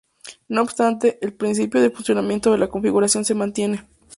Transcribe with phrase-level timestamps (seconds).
[0.47, 3.87] No obstante, el principio de funcionamiento de la configuración se mantiene.